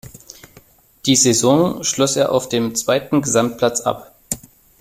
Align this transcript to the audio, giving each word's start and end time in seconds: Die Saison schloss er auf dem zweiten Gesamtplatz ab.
Die 1.05 1.15
Saison 1.15 1.83
schloss 1.83 2.15
er 2.15 2.31
auf 2.31 2.49
dem 2.49 2.73
zweiten 2.73 3.21
Gesamtplatz 3.21 3.81
ab. 3.81 4.15